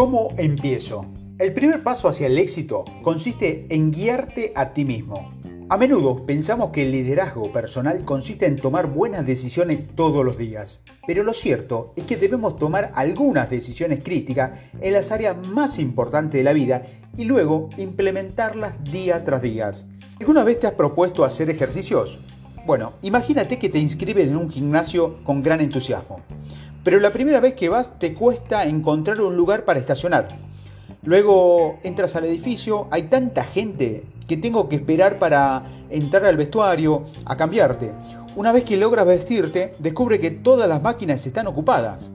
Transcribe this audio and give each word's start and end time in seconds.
¿Cómo 0.00 0.32
empiezo? 0.38 1.04
El 1.38 1.52
primer 1.52 1.82
paso 1.82 2.08
hacia 2.08 2.26
el 2.26 2.38
éxito 2.38 2.86
consiste 3.02 3.66
en 3.68 3.90
guiarte 3.90 4.50
a 4.56 4.72
ti 4.72 4.86
mismo. 4.86 5.34
A 5.68 5.76
menudo 5.76 6.24
pensamos 6.24 6.70
que 6.70 6.84
el 6.84 6.92
liderazgo 6.92 7.52
personal 7.52 8.02
consiste 8.06 8.46
en 8.46 8.56
tomar 8.56 8.86
buenas 8.86 9.26
decisiones 9.26 9.94
todos 9.94 10.24
los 10.24 10.38
días, 10.38 10.80
pero 11.06 11.22
lo 11.22 11.34
cierto 11.34 11.92
es 11.96 12.04
que 12.04 12.16
debemos 12.16 12.56
tomar 12.56 12.90
algunas 12.94 13.50
decisiones 13.50 14.02
críticas 14.02 14.52
en 14.80 14.94
las 14.94 15.12
áreas 15.12 15.36
más 15.46 15.78
importantes 15.78 16.32
de 16.32 16.44
la 16.44 16.54
vida 16.54 16.80
y 17.14 17.26
luego 17.26 17.68
implementarlas 17.76 18.82
día 18.82 19.22
tras 19.22 19.42
día. 19.42 19.70
¿Alguna 20.18 20.44
vez 20.44 20.60
te 20.60 20.66
has 20.66 20.72
propuesto 20.72 21.24
hacer 21.24 21.50
ejercicios? 21.50 22.18
Bueno, 22.64 22.94
imagínate 23.02 23.58
que 23.58 23.68
te 23.68 23.78
inscribes 23.78 24.28
en 24.28 24.38
un 24.38 24.48
gimnasio 24.48 25.22
con 25.24 25.42
gran 25.42 25.60
entusiasmo, 25.60 26.20
pero 26.84 27.00
la 27.00 27.12
primera 27.12 27.40
vez 27.40 27.54
que 27.54 27.68
vas 27.68 27.98
te 27.98 28.14
cuesta 28.14 28.64
encontrar 28.64 29.20
un 29.20 29.36
lugar 29.36 29.64
para 29.64 29.80
estacionar. 29.80 30.28
Luego 31.02 31.78
entras 31.82 32.16
al 32.16 32.24
edificio, 32.24 32.86
hay 32.90 33.04
tanta 33.04 33.44
gente 33.44 34.04
que 34.28 34.36
tengo 34.36 34.68
que 34.68 34.76
esperar 34.76 35.18
para 35.18 35.64
entrar 35.88 36.24
al 36.24 36.36
vestuario, 36.36 37.04
a 37.24 37.36
cambiarte. 37.36 37.92
Una 38.36 38.52
vez 38.52 38.64
que 38.64 38.76
logras 38.76 39.06
vestirte, 39.06 39.72
descubre 39.78 40.20
que 40.20 40.30
todas 40.30 40.68
las 40.68 40.82
máquinas 40.82 41.26
están 41.26 41.46
ocupadas. 41.46 42.10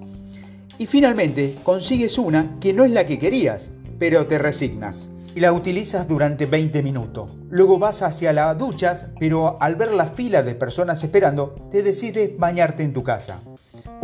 Y 0.77 0.85
finalmente 0.87 1.57
consigues 1.63 2.17
una 2.17 2.57
que 2.59 2.73
no 2.73 2.83
es 2.83 2.91
la 2.91 3.05
que 3.05 3.19
querías, 3.19 3.71
pero 3.99 4.27
te 4.27 4.37
resignas 4.37 5.09
y 5.35 5.41
la 5.41 5.51
utilizas 5.51 6.07
durante 6.07 6.45
20 6.45 6.81
minutos. 6.81 7.31
Luego 7.49 7.77
vas 7.77 8.01
hacia 8.01 8.31
las 8.31 8.57
duchas, 8.57 9.07
pero 9.19 9.57
al 9.61 9.75
ver 9.75 9.91
la 9.91 10.05
fila 10.05 10.43
de 10.43 10.55
personas 10.55 11.03
esperando, 11.03 11.55
te 11.69 11.83
decides 11.83 12.37
bañarte 12.37 12.83
en 12.83 12.93
tu 12.93 13.03
casa. 13.03 13.41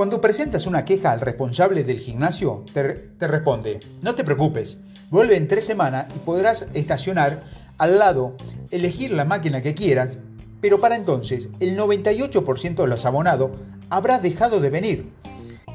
Cuando 0.01 0.19
presentas 0.19 0.65
una 0.65 0.83
queja 0.83 1.11
al 1.11 1.21
responsable 1.21 1.83
del 1.83 1.99
gimnasio, 1.99 2.65
te, 2.73 3.27
responde, 3.27 3.79
no 4.01 4.15
te 4.15 4.23
preocupes, 4.23 4.79
vuelve 5.11 5.37
en 5.37 5.47
tres 5.47 5.63
semanas 5.63 6.07
y 6.15 6.17
podrás 6.17 6.65
estacionar 6.73 7.43
al 7.77 7.99
lado, 7.99 8.35
elegir 8.71 9.11
la 9.11 9.25
máquina 9.25 9.61
que 9.61 9.75
quieras, 9.75 10.17
pero 10.59 10.79
para 10.79 10.95
entonces 10.95 11.49
el 11.59 11.77
98% 11.77 12.77
de 12.77 12.87
los 12.87 13.05
abonados 13.05 13.51
habrá 13.91 14.17
dejado 14.17 14.59
de 14.59 14.71
venir. 14.71 15.11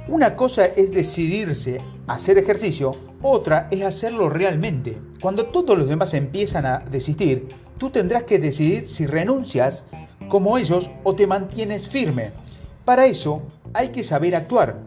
Una 0.09 0.35
cosa 0.35 0.65
es 0.65 0.91
decidirse 0.91 1.81
a 2.09 2.15
hacer 2.15 2.37
ejercicio, 2.37 2.97
otra 3.23 3.69
es 3.71 3.85
hacerlo 3.85 4.29
realmente. 4.29 4.99
Cuando 5.23 5.47
todos 5.47 5.79
los 5.79 5.89
demás 5.89 6.15
empiezan 6.15 6.67
a 6.67 6.81
desistir, 6.81 7.47
tú 7.79 7.91
tendrás 7.91 8.25
que 8.25 8.41
decidir 8.41 8.89
si 8.89 9.07
renuncias 9.07 9.85
como 10.29 10.59
ellos 10.59 10.91
o 11.05 11.15
te 11.15 11.29
mantienes 11.29 11.89
firme. 11.89 12.33
Para 12.87 13.07
eso 13.07 13.43
hay 13.75 13.89
que 13.89 14.05
saber 14.05 14.37
actuar. 14.37 14.81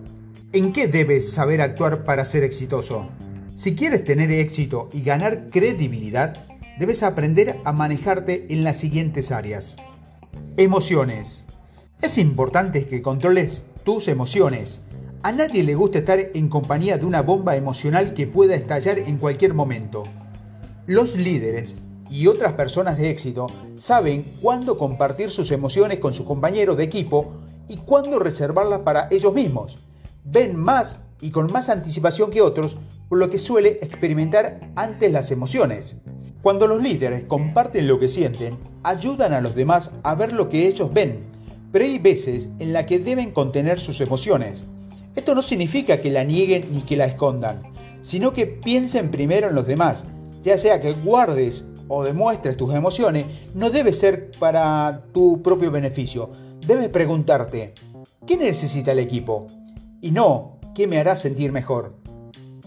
¿En 0.53 0.71
qué 0.71 0.87
debes 0.87 1.33
saber 1.33 1.59
actuar 1.59 2.05
para 2.05 2.23
ser 2.23 2.45
exitoso? 2.45 3.09
Si 3.51 3.75
quieres 3.75 4.05
tener 4.05 4.31
éxito 4.31 4.87
y 4.93 5.01
ganar 5.01 5.49
credibilidad, 5.49 6.47
debes 6.79 7.03
aprender 7.03 7.59
a 7.65 7.73
manejarte 7.73 8.45
en 8.51 8.63
las 8.63 8.77
siguientes 8.77 9.33
áreas. 9.33 9.75
Emociones. 10.55 11.45
Es 12.01 12.17
importante 12.17 12.85
que 12.85 13.01
controles 13.01 13.65
tus 13.83 14.07
emociones. 14.07 14.79
A 15.21 15.33
nadie 15.33 15.61
le 15.61 15.75
gusta 15.75 15.97
estar 15.97 16.19
en 16.33 16.47
compañía 16.47 16.97
de 16.97 17.05
una 17.05 17.21
bomba 17.21 17.57
emocional 17.57 18.13
que 18.13 18.27
pueda 18.27 18.55
estallar 18.55 18.97
en 18.97 19.17
cualquier 19.17 19.53
momento. 19.53 20.05
Los 20.87 21.17
líderes 21.17 21.77
y 22.09 22.27
otras 22.27 22.53
personas 22.53 22.97
de 22.97 23.09
éxito 23.09 23.47
saben 23.75 24.23
cuándo 24.41 24.77
compartir 24.77 25.31
sus 25.31 25.51
emociones 25.51 25.99
con 25.99 26.13
sus 26.13 26.25
compañeros 26.25 26.77
de 26.77 26.85
equipo 26.85 27.38
y 27.69 27.77
cuándo 27.77 28.19
reservarlas 28.19 28.79
para 28.79 29.07
ellos 29.11 29.33
mismos. 29.33 29.77
Ven 30.25 30.57
más 30.57 31.01
y 31.21 31.31
con 31.31 31.49
más 31.51 31.69
anticipación 31.69 32.31
que 32.31 32.41
otros, 32.41 32.75
por 33.07 33.17
lo 33.17 33.29
que 33.29 33.37
suele 33.37 33.79
experimentar 33.81 34.71
antes 34.75 35.11
las 35.11 35.31
emociones. 35.31 35.95
Cuando 36.41 36.67
los 36.67 36.81
líderes 36.81 37.23
comparten 37.23 37.87
lo 37.87 37.99
que 37.99 38.07
sienten, 38.07 38.57
ayudan 38.83 39.33
a 39.33 39.41
los 39.41 39.55
demás 39.55 39.91
a 40.03 40.15
ver 40.15 40.33
lo 40.33 40.49
que 40.49 40.67
ellos 40.67 40.93
ven, 40.93 41.19
pero 41.71 41.85
hay 41.85 41.99
veces 41.99 42.49
en 42.59 42.73
las 42.73 42.85
que 42.85 42.99
deben 42.99 43.31
contener 43.31 43.79
sus 43.79 44.01
emociones. 44.01 44.65
Esto 45.15 45.35
no 45.35 45.41
significa 45.41 46.01
que 46.01 46.11
la 46.11 46.23
nieguen 46.23 46.67
ni 46.71 46.81
que 46.81 46.97
la 46.97 47.05
escondan, 47.05 47.61
sino 48.01 48.33
que 48.33 48.45
piensen 48.47 49.11
primero 49.11 49.49
en 49.49 49.55
los 49.55 49.67
demás, 49.67 50.05
ya 50.41 50.57
sea 50.57 50.79
que 50.79 50.93
guardes 50.93 51.65
o 51.87 52.03
demuestres 52.03 52.55
tus 52.55 52.73
emociones, 52.73 53.25
no 53.53 53.69
debe 53.69 53.93
ser 53.93 54.31
para 54.39 55.03
tu 55.13 55.41
propio 55.41 55.71
beneficio. 55.71 56.29
Debes 56.69 56.89
preguntarte, 56.89 57.73
¿qué 58.27 58.37
necesita 58.37 58.91
el 58.91 58.99
equipo? 58.99 59.47
Y 60.01 60.11
no, 60.11 60.59
¿qué 60.75 60.85
me 60.85 60.99
hará 60.99 61.15
sentir 61.15 61.51
mejor? 61.51 61.95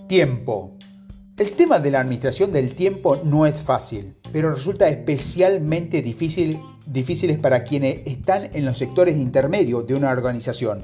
Tiempo. 0.09 0.77
El 1.39 1.53
tema 1.53 1.79
de 1.79 1.93
la 1.93 2.01
administración 2.01 2.51
del 2.51 2.75
tiempo 2.75 3.21
no 3.23 3.47
es 3.47 3.55
fácil, 3.55 4.17
pero 4.33 4.53
resulta 4.53 4.89
especialmente 4.89 6.03
difícil, 6.03 6.61
difíciles 6.85 7.39
para 7.39 7.63
quienes 7.63 8.01
están 8.05 8.51
en 8.55 8.65
los 8.65 8.77
sectores 8.77 9.17
intermedios 9.17 9.87
de 9.87 9.95
una 9.95 10.11
organización. 10.11 10.83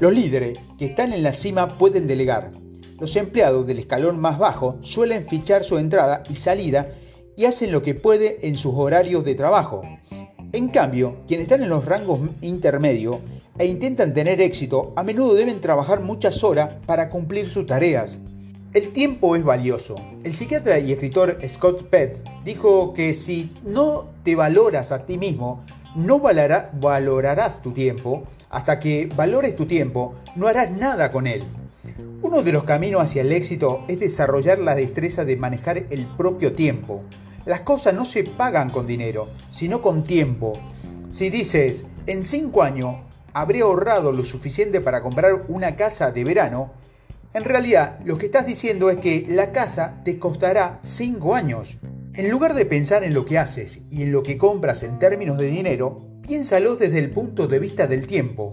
Los 0.00 0.14
líderes 0.14 0.58
que 0.78 0.86
están 0.86 1.12
en 1.12 1.22
la 1.22 1.32
cima 1.32 1.76
pueden 1.76 2.06
delegar. 2.06 2.48
Los 2.98 3.14
empleados 3.16 3.66
del 3.66 3.80
escalón 3.80 4.18
más 4.18 4.38
bajo 4.38 4.78
suelen 4.80 5.26
fichar 5.26 5.64
su 5.64 5.76
entrada 5.76 6.22
y 6.30 6.36
salida 6.36 6.88
y 7.36 7.44
hacen 7.44 7.72
lo 7.72 7.82
que 7.82 7.94
pueden 7.94 8.36
en 8.40 8.56
sus 8.56 8.72
horarios 8.74 9.22
de 9.22 9.34
trabajo. 9.34 9.82
En 10.54 10.68
cambio, 10.68 11.16
quienes 11.26 11.44
están 11.46 11.62
en 11.62 11.70
los 11.70 11.86
rangos 11.86 12.20
intermedios 12.42 13.16
e 13.56 13.64
intentan 13.64 14.12
tener 14.12 14.38
éxito, 14.42 14.92
a 14.96 15.02
menudo 15.02 15.32
deben 15.32 15.62
trabajar 15.62 16.00
muchas 16.00 16.44
horas 16.44 16.72
para 16.84 17.08
cumplir 17.08 17.48
sus 17.48 17.64
tareas. 17.64 18.20
El 18.74 18.90
tiempo 18.92 19.34
es 19.34 19.44
valioso. 19.44 19.94
El 20.24 20.34
psiquiatra 20.34 20.78
y 20.78 20.92
escritor 20.92 21.38
Scott 21.48 21.88
Petz 21.88 22.24
dijo 22.44 22.92
que 22.92 23.14
si 23.14 23.50
no 23.64 24.10
te 24.24 24.36
valoras 24.36 24.92
a 24.92 25.06
ti 25.06 25.16
mismo, 25.16 25.64
no 25.96 26.20
valorarás 26.20 27.62
tu 27.62 27.72
tiempo. 27.72 28.24
Hasta 28.50 28.78
que 28.78 29.06
valores 29.06 29.56
tu 29.56 29.64
tiempo, 29.64 30.16
no 30.36 30.48
harás 30.48 30.70
nada 30.70 31.10
con 31.12 31.26
él. 31.26 31.44
Uno 32.20 32.42
de 32.42 32.52
los 32.52 32.64
caminos 32.64 33.02
hacia 33.02 33.22
el 33.22 33.32
éxito 33.32 33.84
es 33.88 33.98
desarrollar 33.98 34.58
la 34.58 34.74
destreza 34.74 35.24
de 35.24 35.38
manejar 35.38 35.86
el 35.88 36.06
propio 36.18 36.52
tiempo. 36.52 37.00
Las 37.44 37.60
cosas 37.60 37.94
no 37.94 38.04
se 38.04 38.24
pagan 38.24 38.70
con 38.70 38.86
dinero, 38.86 39.28
sino 39.50 39.82
con 39.82 40.02
tiempo. 40.02 40.52
Si 41.10 41.30
dices, 41.30 41.84
en 42.06 42.22
cinco 42.22 42.62
años 42.62 42.96
habré 43.32 43.62
ahorrado 43.62 44.12
lo 44.12 44.24
suficiente 44.24 44.80
para 44.80 45.02
comprar 45.02 45.46
una 45.48 45.76
casa 45.76 46.12
de 46.12 46.24
verano, 46.24 46.72
en 47.34 47.44
realidad, 47.44 47.98
lo 48.04 48.18
que 48.18 48.26
estás 48.26 48.44
diciendo 48.44 48.90
es 48.90 48.98
que 48.98 49.24
la 49.26 49.52
casa 49.52 50.02
te 50.04 50.18
costará 50.18 50.78
5 50.82 51.34
años. 51.34 51.78
En 52.12 52.30
lugar 52.30 52.52
de 52.52 52.66
pensar 52.66 53.04
en 53.04 53.14
lo 53.14 53.24
que 53.24 53.38
haces 53.38 53.80
y 53.88 54.02
en 54.02 54.12
lo 54.12 54.22
que 54.22 54.36
compras 54.36 54.82
en 54.82 54.98
términos 54.98 55.38
de 55.38 55.46
dinero, 55.46 55.96
piénsalo 56.20 56.76
desde 56.76 56.98
el 56.98 57.10
punto 57.10 57.46
de 57.46 57.58
vista 57.58 57.86
del 57.86 58.06
tiempo. 58.06 58.52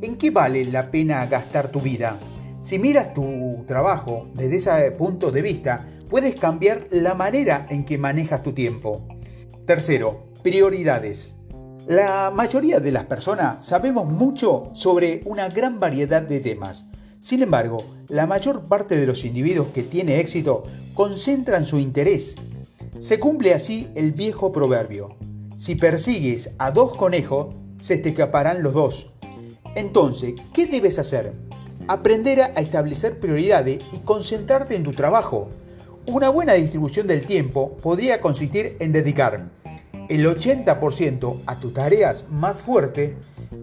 ¿En 0.00 0.16
qué 0.16 0.30
vale 0.30 0.64
la 0.64 0.90
pena 0.90 1.26
gastar 1.26 1.68
tu 1.68 1.82
vida? 1.82 2.18
Si 2.62 2.78
miras 2.78 3.12
tu 3.12 3.64
trabajo 3.68 4.30
desde 4.34 4.56
ese 4.56 4.90
punto 4.92 5.30
de 5.30 5.42
vista, 5.42 5.86
puedes 6.10 6.34
cambiar 6.34 6.86
la 6.90 7.14
manera 7.14 7.66
en 7.70 7.84
que 7.84 7.96
manejas 7.96 8.42
tu 8.42 8.52
tiempo. 8.52 9.06
Tercero, 9.64 10.26
prioridades. 10.42 11.36
La 11.86 12.30
mayoría 12.34 12.80
de 12.80 12.92
las 12.92 13.04
personas 13.06 13.64
sabemos 13.64 14.06
mucho 14.06 14.70
sobre 14.74 15.22
una 15.24 15.48
gran 15.48 15.80
variedad 15.80 16.20
de 16.20 16.40
temas, 16.40 16.84
sin 17.20 17.42
embargo, 17.42 17.84
la 18.08 18.26
mayor 18.26 18.62
parte 18.62 18.96
de 18.96 19.06
los 19.06 19.26
individuos 19.26 19.68
que 19.74 19.82
tiene 19.82 20.20
éxito 20.20 20.62
concentran 20.94 21.66
su 21.66 21.78
interés. 21.78 22.36
Se 22.98 23.20
cumple 23.20 23.52
así 23.52 23.88
el 23.94 24.12
viejo 24.12 24.52
proverbio. 24.52 25.16
Si 25.54 25.74
persigues 25.74 26.50
a 26.58 26.70
dos 26.70 26.96
conejos, 26.96 27.54
se 27.78 27.98
te 27.98 28.08
escaparán 28.08 28.62
los 28.62 28.72
dos. 28.72 29.10
Entonces, 29.76 30.32
¿qué 30.54 30.66
debes 30.66 30.98
hacer? 30.98 31.34
Aprender 31.88 32.40
a 32.40 32.60
establecer 32.60 33.20
prioridades 33.20 33.80
y 33.92 33.98
concentrarte 33.98 34.74
en 34.74 34.82
tu 34.82 34.92
trabajo. 34.92 35.50
Una 36.06 36.30
buena 36.30 36.54
distribución 36.54 37.06
del 37.06 37.26
tiempo 37.26 37.76
podría 37.76 38.20
consistir 38.22 38.76
en 38.80 38.90
dedicar 38.90 39.50
el 40.08 40.26
80% 40.26 41.42
a 41.46 41.60
tus 41.60 41.74
tareas 41.74 42.24
más 42.30 42.58
fuertes, 42.58 43.12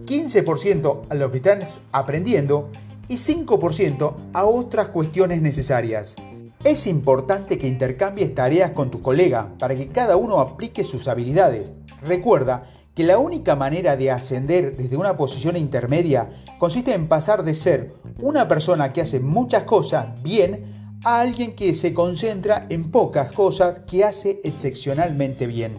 15% 0.06 1.02
a 1.10 1.14
lo 1.14 1.30
que 1.30 1.38
estás 1.38 1.82
aprendiendo 1.90 2.70
y 3.08 3.16
5% 3.16 4.14
a 4.32 4.44
otras 4.44 4.88
cuestiones 4.88 5.42
necesarias. 5.42 6.14
Es 6.62 6.86
importante 6.86 7.58
que 7.58 7.66
intercambies 7.66 8.34
tareas 8.34 8.70
con 8.70 8.90
tu 8.90 9.02
colega 9.02 9.52
para 9.58 9.74
que 9.74 9.88
cada 9.88 10.16
uno 10.16 10.38
aplique 10.38 10.84
sus 10.84 11.08
habilidades. 11.08 11.72
Recuerda 12.02 12.64
que 12.94 13.02
la 13.02 13.18
única 13.18 13.56
manera 13.56 13.96
de 13.96 14.10
ascender 14.10 14.76
desde 14.76 14.96
una 14.96 15.16
posición 15.16 15.56
intermedia 15.56 16.30
consiste 16.58 16.94
en 16.94 17.08
pasar 17.08 17.42
de 17.42 17.54
ser 17.54 17.94
una 18.20 18.48
persona 18.48 18.92
que 18.92 19.00
hace 19.00 19.20
muchas 19.20 19.64
cosas 19.64 20.22
bien 20.22 20.77
a 21.04 21.20
alguien 21.20 21.54
que 21.54 21.74
se 21.74 21.94
concentra 21.94 22.66
en 22.70 22.90
pocas 22.90 23.32
cosas 23.32 23.80
que 23.86 24.04
hace 24.04 24.40
excepcionalmente 24.42 25.46
bien. 25.46 25.78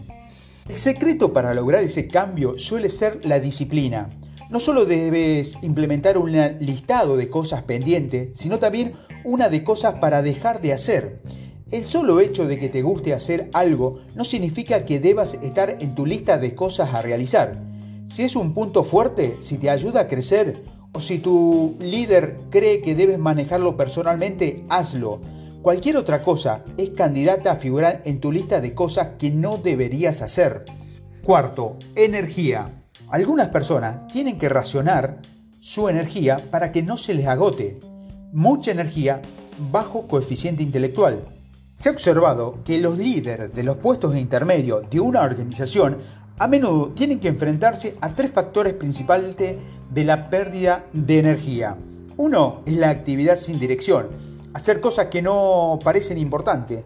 El 0.68 0.76
secreto 0.76 1.34
para 1.34 1.54
lograr 1.54 1.84
ese 1.84 2.08
cambio 2.08 2.58
suele 2.58 2.90
ser 2.90 3.26
la 3.26 3.40
disciplina. 3.40 4.10
No 4.50 4.60
solo 4.60 4.86
debes 4.86 5.58
implementar 5.62 6.18
un 6.18 6.32
listado 6.60 7.18
de 7.18 7.30
cosas 7.30 7.64
pendientes, 7.64 8.30
sino 8.34 8.60
también 8.60 8.94
una 9.24 9.50
de 9.50 9.64
cosas 9.64 9.96
para 9.96 10.22
dejar 10.22 10.62
de 10.62 10.74
hacer. 10.74 11.22
El 11.72 11.86
solo 11.86 12.20
hecho 12.20 12.48
de 12.48 12.58
que 12.58 12.70
te 12.70 12.82
guste 12.82 13.14
hacer 13.14 13.50
algo 13.54 14.00
no 14.16 14.24
significa 14.24 14.86
que 14.86 15.00
debas 15.00 15.36
estar 15.36 15.78
en 15.80 15.94
tu 15.94 16.06
lista 16.06 16.38
de 16.40 16.56
cosas 16.56 16.94
a 16.94 17.02
realizar. 17.02 17.62
Si 18.08 18.24
es 18.24 18.36
un 18.36 18.56
punto 18.56 18.84
fuerte, 18.84 19.38
si 19.40 19.58
te 19.58 19.70
ayuda 19.70 20.02
a 20.02 20.08
crecer 20.08 20.64
o 20.92 21.02
si 21.02 21.20
tu 21.20 21.76
líder 21.80 22.38
cree 22.50 22.82
que 22.82 22.96
debes 22.96 23.20
manejarlo 23.20 23.78
personalmente, 23.78 24.64
hazlo. 24.70 25.22
Cualquier 25.62 25.98
otra 25.98 26.24
cosa 26.24 26.64
es 26.78 26.92
candidata 26.92 27.52
a 27.52 27.56
figurar 27.58 28.02
en 28.06 28.20
tu 28.20 28.32
lista 28.32 28.62
de 28.62 28.74
cosas 28.74 29.10
que 29.20 29.30
no 29.30 29.58
deberías 29.58 30.22
hacer. 30.22 30.66
Cuarto, 31.24 31.78
energía. 31.96 32.84
Algunas 33.10 33.50
personas 33.50 34.08
tienen 34.08 34.38
que 34.38 34.50
racionar 34.50 35.22
su 35.60 35.90
energía 35.90 36.38
para 36.50 36.72
que 36.72 36.82
no 36.82 36.98
se 36.98 37.14
les 37.14 37.28
agote. 37.28 37.80
Mucha 38.32 38.72
energía, 38.72 39.22
bajo 39.72 40.08
coeficiente 40.08 40.64
intelectual. 40.64 41.22
Se 41.76 41.90
ha 41.90 41.92
observado 41.92 42.60
que 42.64 42.78
los 42.78 42.98
líderes 42.98 43.54
de 43.54 43.64
los 43.64 43.78
puestos 43.78 44.16
intermedios 44.16 44.90
de 44.90 45.00
una 45.00 45.22
organización 45.22 45.98
a 46.38 46.48
menudo 46.48 46.90
tienen 46.90 47.20
que 47.20 47.28
enfrentarse 47.28 47.98
a 48.00 48.10
tres 48.14 48.32
factores 48.32 48.74
principales 48.74 49.36
de 49.90 50.04
la 50.04 50.30
pérdida 50.30 50.86
de 50.94 51.20
energía. 51.20 51.78
Uno 52.18 52.62
es 52.66 52.78
la 52.78 52.90
actividad 52.90 53.36
sin 53.36 53.60
dirección, 53.60 54.10
hacer 54.54 54.82
cosas 54.82 55.08
que 55.08 55.22
no 55.22 55.80
parecen 55.84 56.18
importantes. 56.18 56.84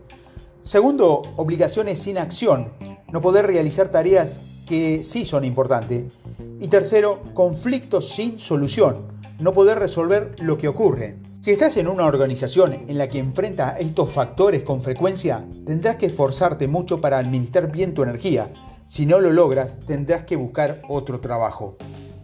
Segundo, 0.64 1.22
obligaciones 1.36 2.00
sin 2.00 2.18
acción, 2.18 2.72
no 3.12 3.20
poder 3.20 3.48
realizar 3.48 3.90
tareas 3.90 4.42
que 4.68 5.04
sí 5.04 5.26
son 5.26 5.44
importantes. 5.44 6.14
Y 6.60 6.68
tercero, 6.68 7.22
conflictos 7.34 8.10
sin 8.10 8.40
solución, 8.40 9.08
no 9.40 9.54
poder 9.54 9.80
resolver 9.80 10.36
lo 10.40 10.58
que 10.58 10.68
ocurre. 10.68 11.18
Si 11.42 11.52
estás 11.52 11.76
en 11.76 11.90
una 11.90 12.06
organización 12.06 12.86
en 12.88 12.98
la 12.98 13.10
que 13.10 13.20
enfrentas 13.20 13.78
estos 13.80 14.12
factores 14.12 14.64
con 14.64 14.82
frecuencia, 14.82 15.46
tendrás 15.66 15.98
que 15.98 16.06
esforzarte 16.06 16.70
mucho 16.70 17.02
para 17.02 17.18
administrar 17.18 17.70
bien 17.70 17.94
tu 17.94 18.04
energía. 18.04 18.54
Si 18.88 19.06
no 19.06 19.20
lo 19.20 19.32
logras, 19.32 19.80
tendrás 19.86 20.24
que 20.24 20.38
buscar 20.38 20.82
otro 20.88 21.20
trabajo. 21.20 21.76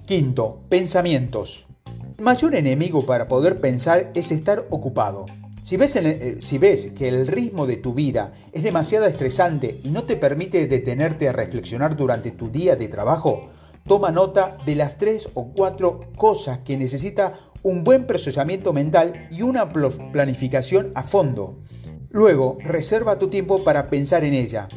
Quinto, 0.10 0.64
pensamientos. 0.70 1.68
Mayor 2.18 2.56
enemigo 2.56 3.06
para 3.06 3.28
poder 3.28 3.62
pensar 3.62 4.10
es 4.16 4.32
estar 4.32 4.66
ocupado. 4.72 5.28
Si 5.62 5.78
ves, 5.78 5.96
eh, 5.98 6.38
si 6.40 6.58
ves, 6.58 6.88
que 6.98 7.08
el 7.08 7.28
ritmo 7.28 7.68
de 7.68 7.78
tu 7.78 7.94
vida 7.94 8.34
es 8.52 8.64
demasiado 8.64 9.06
estresante 9.06 9.80
y 9.84 9.92
no 9.92 10.06
te 10.06 10.16
permite 10.16 10.66
detenerte 10.66 11.30
a 11.30 11.32
reflexionar 11.32 11.96
durante 11.96 12.32
tu 12.32 12.50
día 12.50 12.76
de 12.76 12.88
trabajo, 12.88 13.50
toma 13.88 14.10
nota 14.10 14.58
de 14.66 14.74
las 14.74 14.98
tres 14.98 15.30
o 15.36 15.54
cuatro 15.54 16.10
cosas 16.18 16.58
que 16.66 16.76
necesita 16.76 17.36
un 17.62 17.84
buen 17.84 18.08
procesamiento 18.08 18.74
mental 18.74 19.28
y 19.30 19.44
una 19.44 19.72
planificación 19.72 20.92
a 20.96 21.04
fondo. 21.04 21.60
Luego, 22.10 22.58
reserva 22.64 23.20
tu 23.20 23.28
tiempo 23.28 23.64
para 23.64 23.92
pensar 23.92 24.24
en 24.24 24.34
ella. 24.34 24.70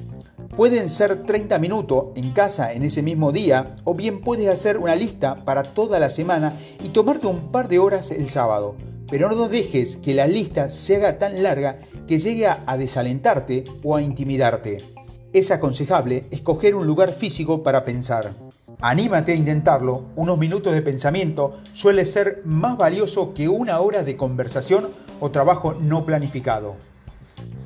Pueden 0.57 0.89
ser 0.89 1.25
30 1.25 1.59
minutos 1.59 2.07
en 2.15 2.33
casa 2.33 2.73
en 2.73 2.83
ese 2.83 3.03
mismo 3.03 3.33
día 3.33 3.75
o 3.85 3.95
bien 3.95 4.21
puedes 4.21 4.49
hacer 4.49 4.79
una 4.79 4.95
lista 4.95 5.35
para 5.45 5.63
toda 5.63 5.99
la 5.99 6.11
semana 6.11 6.55
y 6.83 6.91
tomarte 6.91 7.27
un 7.27 7.51
par 7.51 7.69
de 7.69 7.79
horas 7.79 8.11
el 8.11 8.29
sábado 8.29 8.77
pero 9.13 9.29
no 9.29 9.51
dejes 9.51 9.97
que 9.97 10.15
la 10.15 10.27
lista 10.27 10.71
se 10.71 10.97
haga 10.97 11.19
tan 11.19 11.43
larga 11.43 11.81
que 12.09 12.17
llegue 12.17 12.47
a 12.47 12.77
desalentarte 12.79 13.65
o 13.85 13.95
a 13.95 14.01
intimidarte. 14.01 14.87
Es 15.35 15.51
aconsejable 15.51 16.25
escoger 16.31 16.75
un 16.75 16.87
lugar 16.87 17.13
físico 17.13 17.63
para 17.63 17.85
pensar. 17.85 18.33
Anímate 18.81 19.33
a 19.33 19.35
intentarlo, 19.35 20.07
unos 20.17 20.39
minutos 20.39 20.73
de 20.73 20.81
pensamiento 20.81 21.59
suele 21.75 22.07
ser 22.07 22.41
más 22.47 22.79
valioso 22.79 23.35
que 23.35 23.51
una 23.51 23.81
hora 23.81 24.03
de 24.03 24.17
conversación 24.17 24.89
o 25.21 25.31
trabajo 25.31 25.75
no 25.75 26.07
planificado. 26.07 26.77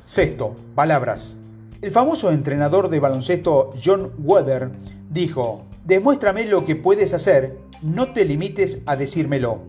Sexto, 0.03 0.53
palabras. 0.75 1.39
El 1.79 1.91
famoso 1.91 2.31
entrenador 2.31 2.89
de 2.89 2.99
baloncesto 2.99 3.69
John 3.83 4.11
Weber 4.17 4.71
dijo, 5.11 5.67
demuéstrame 5.85 6.45
lo 6.45 6.65
que 6.65 6.75
puedes 6.75 7.13
hacer, 7.13 7.59
no 7.83 8.13
te 8.13 8.25
limites 8.25 8.79
a 8.87 8.95
decírmelo. 8.95 9.61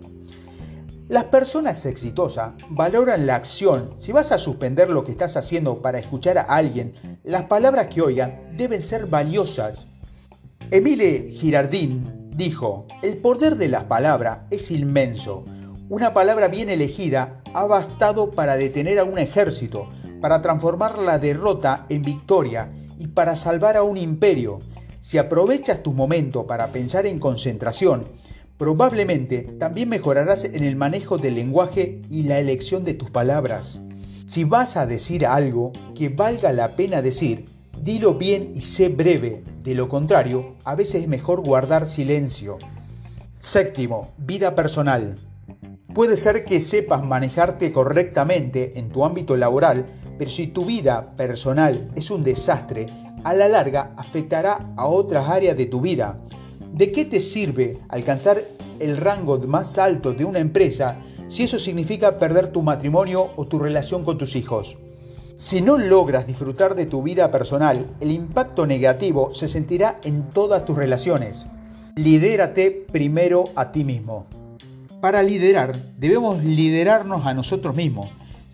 Las 1.08 1.24
personas 1.24 1.84
exitosas 1.84 2.54
valoran 2.70 3.26
la 3.26 3.36
acción. 3.36 3.92
Si 3.96 4.12
vas 4.12 4.32
a 4.32 4.38
suspender 4.38 4.88
lo 4.88 5.04
que 5.04 5.10
estás 5.10 5.36
haciendo 5.36 5.82
para 5.82 5.98
escuchar 5.98 6.38
a 6.38 6.42
alguien, 6.42 6.94
las 7.24 7.42
palabras 7.42 7.88
que 7.88 8.00
oigan 8.00 8.56
deben 8.56 8.80
ser 8.80 9.06
valiosas. 9.06 9.88
Emile 10.70 11.28
Girardin 11.30 12.30
dijo, 12.34 12.86
el 13.02 13.18
poder 13.18 13.56
de 13.56 13.68
las 13.68 13.84
palabras 13.84 14.40
es 14.50 14.70
inmenso. 14.70 15.44
Una 15.90 16.14
palabra 16.14 16.48
bien 16.48 16.70
elegida 16.70 17.42
ha 17.52 17.64
bastado 17.66 18.30
para 18.30 18.56
detener 18.56 18.98
a 18.98 19.04
un 19.04 19.18
ejército, 19.18 19.90
para 20.20 20.42
transformar 20.42 20.98
la 20.98 21.18
derrota 21.18 21.86
en 21.88 22.02
victoria 22.02 22.72
y 22.98 23.08
para 23.08 23.36
salvar 23.36 23.76
a 23.76 23.82
un 23.82 23.96
imperio. 23.96 24.60
Si 25.00 25.18
aprovechas 25.18 25.82
tu 25.82 25.92
momento 25.92 26.46
para 26.46 26.72
pensar 26.72 27.06
en 27.06 27.18
concentración, 27.18 28.04
Probablemente 28.58 29.42
también 29.60 29.88
mejorarás 29.88 30.42
en 30.42 30.64
el 30.64 30.74
manejo 30.74 31.16
del 31.16 31.36
lenguaje 31.36 32.00
y 32.10 32.24
la 32.24 32.40
elección 32.40 32.82
de 32.82 32.94
tus 32.94 33.08
palabras. 33.08 33.80
Si 34.26 34.42
vas 34.42 34.76
a 34.76 34.84
decir 34.84 35.24
algo 35.26 35.72
que 35.94 36.08
valga 36.08 36.52
la 36.52 36.74
pena 36.74 37.00
decir, 37.00 37.44
dilo 37.80 38.14
bien 38.14 38.50
y 38.56 38.60
sé 38.60 38.88
breve. 38.88 39.44
De 39.62 39.76
lo 39.76 39.88
contrario, 39.88 40.56
a 40.64 40.74
veces 40.74 41.02
es 41.02 41.08
mejor 41.08 41.40
guardar 41.40 41.86
silencio. 41.86 42.58
Séptimo, 43.38 44.12
vida 44.18 44.56
personal. 44.56 45.14
Puede 45.94 46.16
ser 46.16 46.44
que 46.44 46.60
sepas 46.60 47.04
manejarte 47.04 47.70
correctamente 47.70 48.80
en 48.80 48.88
tu 48.88 49.04
ámbito 49.04 49.36
laboral, 49.36 49.86
pero 50.18 50.30
si 50.30 50.48
tu 50.48 50.64
vida 50.64 51.12
personal 51.16 51.88
es 51.94 52.10
un 52.10 52.24
desastre, 52.24 52.86
a 53.24 53.34
la 53.34 53.48
larga 53.48 53.92
afectará 53.96 54.72
a 54.76 54.86
otras 54.86 55.28
áreas 55.28 55.56
de 55.56 55.66
tu 55.66 55.80
vida. 55.80 56.18
¿De 56.72 56.92
qué 56.92 57.04
te 57.04 57.20
sirve 57.20 57.78
alcanzar 57.88 58.44
el 58.80 58.96
rango 58.96 59.38
más 59.38 59.78
alto 59.78 60.12
de 60.12 60.24
una 60.24 60.38
empresa 60.38 61.00
si 61.28 61.44
eso 61.44 61.58
significa 61.58 62.18
perder 62.18 62.48
tu 62.48 62.62
matrimonio 62.62 63.30
o 63.36 63.46
tu 63.46 63.58
relación 63.58 64.04
con 64.04 64.18
tus 64.18 64.36
hijos? 64.36 64.76
Si 65.36 65.60
no 65.60 65.78
logras 65.78 66.26
disfrutar 66.26 66.74
de 66.74 66.86
tu 66.86 67.02
vida 67.02 67.30
personal, 67.30 67.86
el 68.00 68.10
impacto 68.10 68.66
negativo 68.66 69.32
se 69.32 69.46
sentirá 69.46 70.00
en 70.02 70.30
todas 70.30 70.64
tus 70.64 70.76
relaciones. 70.76 71.46
Lidérate 71.94 72.70
primero 72.70 73.44
a 73.54 73.70
ti 73.70 73.84
mismo. 73.84 74.26
Para 75.00 75.22
liderar, 75.22 75.94
debemos 75.96 76.42
liderarnos 76.42 77.24
a 77.24 77.34
nosotros 77.34 77.76
mismos. 77.76 78.08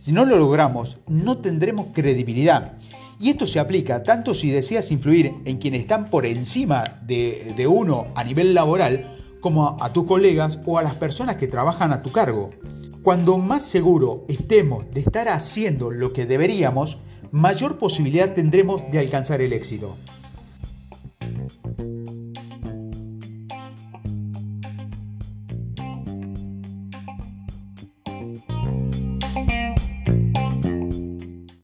Si 0.05 0.13
no 0.13 0.27
lo 0.27 0.39
logramos, 0.39 0.99
no 1.09 1.39
tendremos 1.39 1.87
credibilidad 1.95 2.75
y 3.19 3.31
esto 3.31 3.47
se 3.47 3.59
aplica 3.59 4.03
tanto 4.03 4.35
si 4.35 4.51
deseas 4.51 4.91
influir 4.91 5.33
en 5.47 5.57
quienes 5.57 5.81
están 5.81 6.11
por 6.11 6.27
encima 6.27 6.85
de, 7.07 7.67
uno 7.67 8.09
a 8.15 8.23
nivel 8.23 8.53
laboral, 8.53 9.17
como 9.41 9.83
a, 9.83 9.93
tus 9.95 10.05
colegas 10.05 10.59
o 10.67 10.79
a 10.79 10.83
las 10.83 10.97
personas 10.97 11.37
que 11.37 11.49
trabajan 11.49 11.91
a 11.91 12.03
tu 12.03 12.13
cargo. 12.13 12.51
Cuando 13.03 13.39
más 13.39 13.63
seguro 13.63 14.27
estemos 14.29 14.85
de 14.91 15.01
estar 15.01 15.27
haciendo 15.29 15.91
lo 15.91 16.13
que 16.13 16.27
deberíamos, 16.27 16.99
mayor 17.31 17.79
posibilidad 17.79 18.35
tendremos 18.35 18.83
de 18.93 18.99
alcanzar 18.99 19.41
el 19.41 19.55
éxito. 19.55 19.97